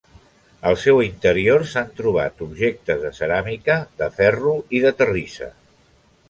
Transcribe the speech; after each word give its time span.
Al 0.69 0.77
seu 0.83 1.01
interior 1.07 1.65
s'han 1.73 1.91
trobat 1.99 2.41
objectes 2.45 3.03
de 3.03 3.11
ceràmica, 3.19 3.77
de 4.03 4.09
ferro 4.17 4.55
i 4.79 4.83
de 4.87 4.95
terrissa. 5.03 5.53